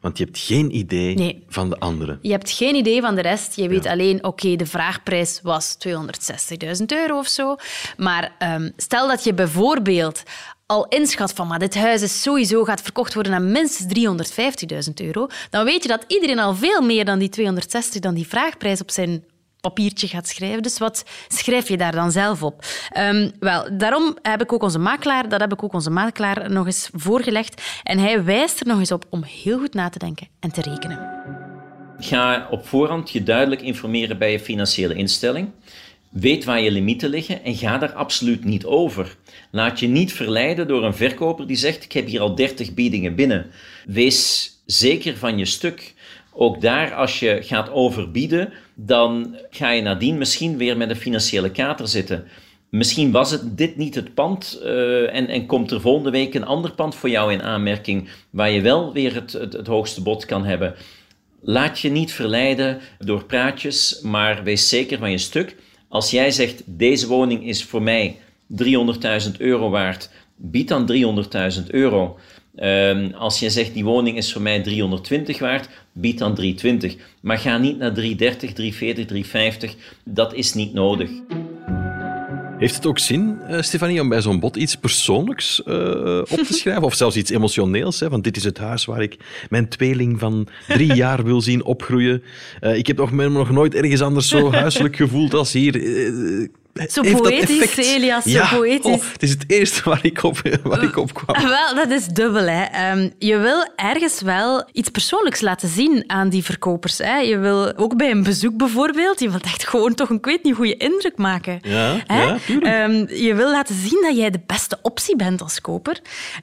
[0.00, 1.44] Want je hebt geen idee Nee.
[1.48, 2.18] van de andere.
[2.22, 3.56] Je hebt geen idee van de rest.
[3.56, 7.56] Je weet alleen, oké, de vraagprijs was 260.000 euro of zo.
[7.96, 10.22] Maar ehm, stel dat je bijvoorbeeld
[10.66, 13.92] al inschat van maar dit huis is sowieso gaat verkocht worden aan minstens
[14.88, 18.26] 350.000 euro, dan weet je dat iedereen al veel meer dan die 260, dan die
[18.26, 19.24] vraagprijs op zijn
[19.68, 20.62] papiertje gaat schrijven.
[20.62, 22.64] Dus wat schrijf je daar dan zelf op?
[22.90, 26.66] Ehm, wel, daarom heb ik ook onze makelaar, dat heb ik ook onze makelaar nog
[26.66, 27.62] eens voorgelegd.
[27.82, 30.60] En hij wijst er nog eens op om heel goed na te denken en te
[30.60, 30.98] rekenen.
[31.98, 35.48] Ga op voorhand je duidelijk informeren bij je financiële instelling.
[36.08, 39.16] Weet waar je limieten liggen en ga daar absoluut niet over.
[39.50, 43.14] Laat je niet verleiden door een verkoper die zegt: Ik heb hier al 30 biedingen
[43.14, 43.46] binnen.
[43.86, 45.94] Wees zeker van je stuk.
[46.38, 51.50] Ook daar, als je gaat overbieden, dan ga je nadien misschien weer met een financiële
[51.50, 52.24] kater zitten.
[52.68, 56.44] Misschien was het dit niet het pand uh, en, en komt er volgende week een
[56.44, 60.24] ander pand voor jou in aanmerking waar je wel weer het, het, het hoogste bod
[60.24, 60.74] kan hebben.
[61.40, 65.56] Laat je niet verleiden door praatjes, maar wees zeker van je stuk.
[65.88, 68.16] Als jij zegt, deze woning is voor mij
[68.62, 70.92] 300.000 euro waard, bied dan
[71.58, 72.18] 300.000 euro.
[72.62, 76.96] Um, als je zegt, die woning is voor mij 320 waard, bied dan 320.
[77.20, 79.74] Maar ga niet naar 330, 340, 350.
[80.04, 81.10] Dat is niet nodig.
[82.58, 86.52] Heeft het ook zin, uh, Stefanie, om bij zo'n bod iets persoonlijks uh, op te
[86.52, 86.82] schrijven?
[86.82, 88.00] Of zelfs iets emotioneels?
[88.00, 88.08] Hè?
[88.08, 89.16] Want dit is het huis waar ik
[89.50, 92.22] mijn tweeling van drie jaar wil zien opgroeien.
[92.60, 95.74] Uh, ik heb nog, nog nooit ergens anders zo huiselijk gevoeld als hier.
[96.88, 98.92] Zo poëtisch, Elias, zo ja, poëtisch.
[98.92, 101.42] Oh, het is het eerste waar ik op, waar ik op kwam.
[101.48, 102.46] Wel, dat is dubbel.
[102.46, 102.92] Hè.
[102.92, 106.98] Um, je wil ergens wel iets persoonlijks laten zien aan die verkopers.
[106.98, 107.16] Hè.
[107.16, 110.42] Je wil ook bij een bezoek bijvoorbeeld, je wilt echt gewoon toch een, ik weet
[110.42, 111.58] niet, goede indruk maken.
[111.62, 112.22] Ja, hè?
[112.22, 116.00] ja um, je wil laten zien dat jij de beste optie bent als koper.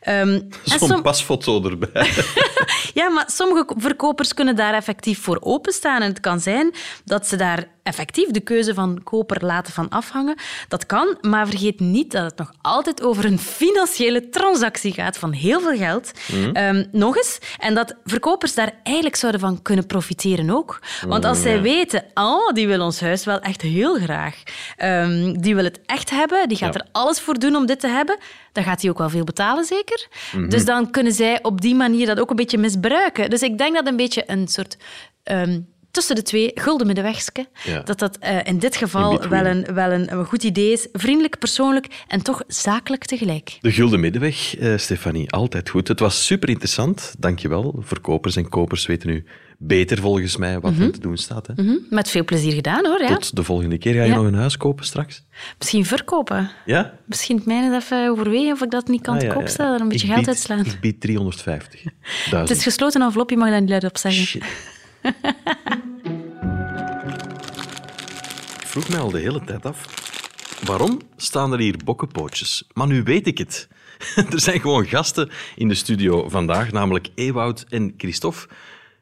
[0.09, 1.01] Um, Zo'n som...
[1.01, 2.11] pasfoto erbij.
[2.99, 6.01] ja, maar sommige verkopers kunnen daar effectief voor openstaan.
[6.01, 6.73] En het kan zijn
[7.05, 10.35] dat ze daar effectief de keuze van koper laten van afhangen.
[10.67, 15.31] Dat kan, maar vergeet niet dat het nog altijd over een financiële transactie gaat van
[15.31, 16.11] heel veel geld.
[16.31, 16.55] Mm.
[16.57, 17.39] Um, nog eens.
[17.57, 20.79] En dat verkopers daar eigenlijk zouden van kunnen profiteren ook.
[21.07, 24.43] Want als zij weten, oh, die wil ons huis wel echt heel graag.
[24.77, 26.79] Um, die wil het echt hebben, die gaat ja.
[26.79, 28.17] er alles voor doen om dit te hebben.
[28.51, 30.07] Dan gaat hij ook wel veel betalen, zeker.
[30.09, 30.49] Mm -hmm.
[30.49, 33.29] Dus dan kunnen zij op die manier dat ook een beetje misbruiken.
[33.29, 34.77] Dus ik denk dat een beetje een soort...
[35.23, 37.47] Um, tussen de twee, gulden middenwegske.
[37.63, 37.79] Ja.
[37.79, 40.87] Dat dat uh, in dit geval in wel, een, wel een, een, goed idee is.
[40.91, 43.57] Vriendelijk, persoonlijk en toch zakelijk tegelijk.
[43.61, 45.87] De gulden middenweg, uh, Stefanie, altijd goed.
[45.87, 47.75] Het was super interessant, dankjewel.
[47.79, 49.25] Verkopers en kopers weten nu
[49.57, 50.85] beter volgens mij wat mm -hmm.
[50.85, 51.47] er te doen staat.
[51.47, 51.53] Hè.
[51.55, 51.85] Mm -hmm.
[51.89, 53.01] Met veel plezier gedaan hoor.
[53.01, 53.07] Ja.
[53.07, 53.93] Tot de volgende keer.
[53.93, 54.15] Ga je ja.
[54.15, 55.23] nog een huis kopen straks?
[55.57, 56.51] Misschien verkopen.
[56.65, 56.93] Ja?
[57.05, 59.73] Misschien het mijne even overwegen of ik dat niet kan ah, te koop stellen.
[59.73, 60.59] Er een beetje geld bied, uitslaan.
[60.59, 61.83] Ik bied 350.
[62.29, 64.25] het is gesloten envelop, je mag daar niet luid op zeggen.
[64.25, 64.43] Shit.
[68.59, 69.85] Ik vroeg mij al de hele tijd af,
[70.65, 72.67] waarom staan er hier bokkenpootjes?
[72.73, 73.67] Maar nu weet ik het.
[74.31, 78.47] Er zijn gewoon gasten in de studio vandaag, namelijk Ewout en Christophe.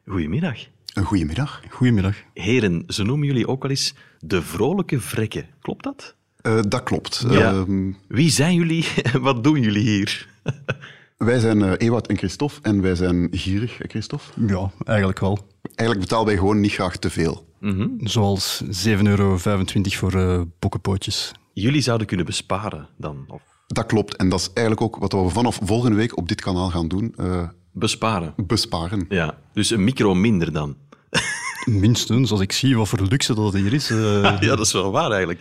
[0.06, 0.58] Goedemiddag.
[0.94, 1.62] Een goedemiddag.
[1.68, 2.16] Goedemiddag.
[2.34, 5.46] Heren, ze noemen jullie ook wel eens de vrolijke vrekken.
[5.60, 6.14] Klopt dat?
[6.42, 7.24] Uh, dat klopt.
[7.28, 7.52] Ja.
[7.68, 8.84] Uh, Wie zijn jullie
[9.20, 10.28] wat doen jullie hier?
[11.24, 14.46] Wij zijn uh, Ewout en Christophe en wij zijn gierig, Christophe?
[14.46, 15.38] Ja, eigenlijk wel.
[15.62, 17.46] Eigenlijk betalen wij gewoon niet graag te veel.
[17.60, 17.98] Mm -hmm.
[18.00, 21.32] Zoals 7,25 euro voor uh, bokkenpootjes.
[21.52, 23.24] Jullie zouden kunnen besparen dan?
[23.28, 23.42] Of?
[23.66, 24.16] Dat klopt.
[24.16, 27.14] En dat is eigenlijk ook wat we vanaf volgende week op dit kanaal gaan doen.
[27.20, 28.34] Uh, besparen?
[28.36, 29.06] Besparen.
[29.08, 30.76] Ja, dus een micro minder dan.
[31.64, 33.90] Minstens, als ik zie wat voor luxe dat hier is.
[33.90, 34.22] Uh...
[34.40, 35.40] ja, dat is wel waar eigenlijk.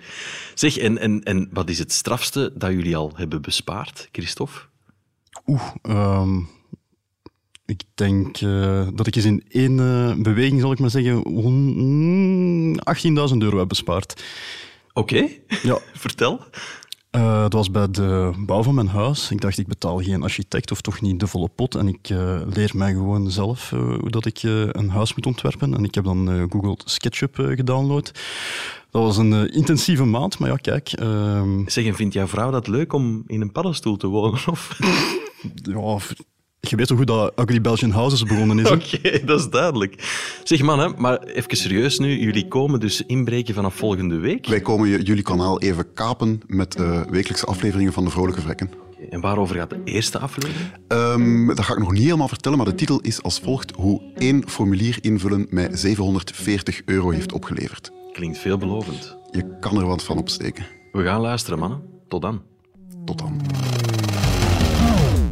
[0.54, 4.70] Zeg, en, en, en wat is het strafste dat jullie al hebben bespaard, Christophe?
[5.52, 5.72] Oeh,
[6.22, 6.48] um,
[7.66, 11.24] ik denk uh, dat ik eens in één uh, beweging, zal ik maar zeggen,
[13.32, 14.24] 18.000 euro heb bespaard.
[14.94, 15.42] Oké, okay.
[15.64, 15.78] ja.
[15.94, 16.40] vertel.
[17.16, 19.32] Uh, dat was bij de bouw van mijn huis.
[19.32, 21.76] Ik dacht, ik betaal geen architect of toch niet de volle pot.
[21.76, 25.76] En ik uh, leer mij gewoon zelf uh, hoe dat ik een huis moet ontwerpen.
[25.76, 28.12] En ik heb dan Google SketchUp gedownload.
[28.92, 30.92] Dat was een intensieve maand, maar ja, kijk...
[30.92, 34.40] ehm, Zeg, en vindt jouw vrouw dat leuk om in een paddenstoel te wonen?
[34.52, 34.80] Of?
[35.63, 35.97] Ja,
[36.69, 38.71] je weet toch hoe dat Ugly Belgian Houses begonnen is?
[38.71, 39.95] Oké, okay, dat is duidelijk.
[40.43, 42.19] Zeg man, hè, maar even serieus nu.
[42.19, 44.47] Jullie komen dus inbreken vanaf volgende week?
[44.47, 48.69] Wij komen jullie kanaal even kapen met uh, wekelijkse afleveringen van De Vrolijke Vrekken.
[48.91, 50.71] Okay, en waarover gaat de eerste aflevering?
[50.88, 54.01] Um, dat ga ik nog niet helemaal vertellen, maar de titel is als volgt hoe
[54.15, 57.91] één formulier invullen mij 740 euro heeft opgeleverd.
[58.13, 59.17] Klinkt veelbelovend.
[59.32, 60.65] Je kan er wat van opsteken.
[60.91, 61.82] We gaan luisteren, mannen.
[62.08, 62.41] Tot dan.
[63.06, 63.41] Tot dan.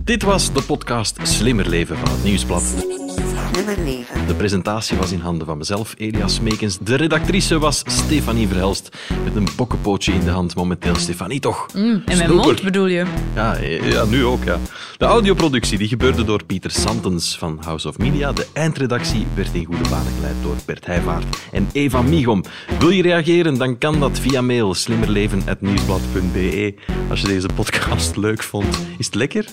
[0.10, 2.63] Dit was de podcast Slimmer Leven van het Nieuwsblad.
[3.54, 4.28] Leven.
[4.28, 6.78] De presentatie was in handen van mezelf, Elias Meekens.
[6.82, 8.90] De redactrice was Stefanie Verhelst,
[9.24, 10.96] met een bokkenpootje in de hand momenteel.
[10.96, 11.68] Stefanie, toch?
[11.74, 13.06] Mm, in mijn mond bedoel je?
[13.36, 14.58] Ja, ja, nu ook, ja.
[14.98, 18.32] De audioproductie die gebeurde door Pieter Santens van House of Media.
[18.32, 22.44] De eindredactie werd in goede banen geleid door Bert Heijvaart en Eva Migom.
[22.80, 26.74] Wil je reageren, dan kan dat via mail slimmerleven.nieuwsblad.be.
[27.10, 29.46] Als je deze podcast leuk vond, is het lekker?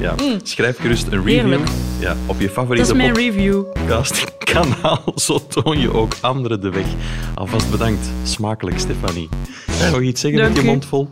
[0.00, 0.38] Ja, mm.
[0.42, 1.60] schrijf gerust een review
[2.00, 2.96] ja, op je favoriete Dat
[3.36, 3.72] is mijn review.
[3.72, 5.12] podcastkanaal.
[5.14, 6.86] Zo toon je ook anderen de weg.
[7.34, 8.06] Alvast bedankt.
[8.22, 9.28] Smakelijk, Stefanie.
[9.66, 11.08] Je nog iets zeggen Dank met je mond vol?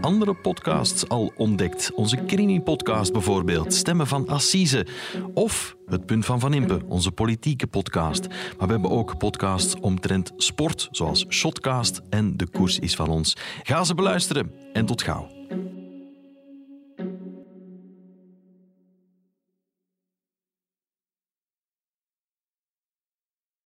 [0.00, 1.92] Andere podcasts al ontdekt.
[1.94, 4.86] Onze Crimi-podcast bijvoorbeeld, Stemmen van Assise.
[5.34, 8.26] Of Het Punt van Van Impe, onze politieke podcast.
[8.28, 13.36] Maar we hebben ook podcasts omtrent sport, zoals Shotcast en De Koers is van ons.
[13.62, 15.37] Ga ze beluisteren en tot gauw.